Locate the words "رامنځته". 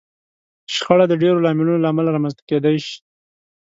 2.15-2.41